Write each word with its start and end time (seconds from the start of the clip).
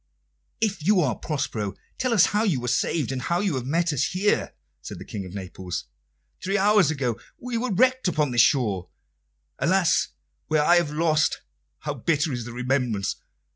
"If 0.59 0.83
you 0.83 0.99
are 1.01 1.13
Prospero, 1.13 1.75
tell 1.99 2.11
us 2.11 2.25
how 2.33 2.41
you 2.43 2.59
were 2.59 2.67
saved, 2.67 3.11
and 3.11 3.21
how 3.21 3.39
you 3.39 3.53
have 3.53 3.67
met 3.67 3.93
us 3.93 4.05
here," 4.05 4.55
said 4.81 4.97
the 4.97 5.05
King 5.05 5.27
of 5.27 5.35
Naples. 5.35 5.85
"Three 6.43 6.57
hours 6.57 6.89
ago 6.89 7.19
we 7.37 7.55
were 7.55 7.69
wrecked 7.71 8.07
upon 8.07 8.31
this 8.31 8.41
shore 8.41 8.89
alas, 9.59 10.07
where 10.47 10.63
I 10.65 10.77
have 10.77 10.89
lost 10.91 11.41
how 11.81 11.93
bitter 11.93 12.33
is 12.33 12.45
the 12.45 12.51
remembrance! 12.51 13.17